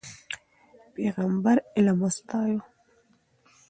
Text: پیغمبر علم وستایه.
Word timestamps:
پیغمبر 0.93 1.57
علم 1.77 1.97
وستایه. 2.03 2.59